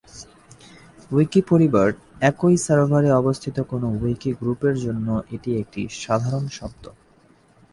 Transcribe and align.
Wiki 1.11 1.41
পরিবার 1.49 1.87
একই 2.21 2.55
সার্ভারে 2.65 3.09
অবস্থিত 3.11 3.57
কোন 3.61 3.83
উইকি 3.95 4.31
গ্রুপের 4.39 4.75
জন্য 4.85 5.07
এটি 5.35 5.49
একটি 5.61 5.81
সাধারণ 6.01 6.45
শব্দ। 6.57 6.83